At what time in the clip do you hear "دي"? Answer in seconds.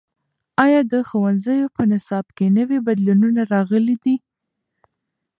4.03-4.15